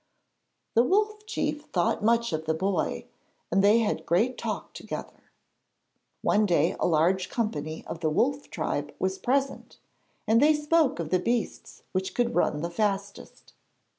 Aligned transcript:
The 0.73 0.81
Wolf 0.81 1.27
Chief 1.27 1.65
thought 1.65 2.03
much 2.03 2.33
of 2.33 2.45
the 2.47 2.55
boy, 2.55 3.05
and 3.51 3.63
they 3.63 3.81
had 3.81 4.03
great 4.07 4.35
talk 4.35 4.73
together. 4.73 5.29
One 6.23 6.47
day 6.47 6.75
a 6.79 6.87
large 6.87 7.29
company 7.29 7.83
of 7.85 7.99
the 7.99 8.09
Wolf 8.09 8.49
tribe 8.49 8.95
was 8.97 9.19
present, 9.19 9.77
and 10.27 10.41
they 10.41 10.55
spoke 10.55 10.97
of 10.97 11.11
the 11.11 11.19
beasts 11.19 11.83
which 11.91 12.15
could 12.15 12.33
run 12.33 12.61
the 12.63 12.71
fastest. 12.71 13.53